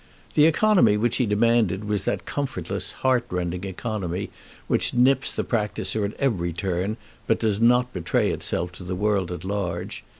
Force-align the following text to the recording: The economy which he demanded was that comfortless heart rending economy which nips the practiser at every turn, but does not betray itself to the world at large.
The 0.33 0.45
economy 0.47 0.97
which 0.97 1.17
he 1.17 1.27
demanded 1.27 1.83
was 1.83 2.05
that 2.05 2.25
comfortless 2.25 2.91
heart 3.05 3.23
rending 3.29 3.65
economy 3.65 4.31
which 4.65 4.95
nips 4.95 5.31
the 5.31 5.43
practiser 5.43 6.03
at 6.03 6.15
every 6.15 6.53
turn, 6.53 6.97
but 7.27 7.37
does 7.39 7.61
not 7.61 7.93
betray 7.93 8.31
itself 8.31 8.71
to 8.71 8.83
the 8.83 8.95
world 8.95 9.31
at 9.31 9.43
large. 9.43 10.03